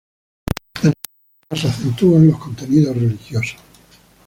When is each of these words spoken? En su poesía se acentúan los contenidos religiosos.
En 0.47 0.81
su 0.81 0.93
poesía 1.47 1.51
se 1.69 1.77
acentúan 1.77 2.25
los 2.25 2.39
contenidos 2.39 2.95
religiosos. 2.97 3.57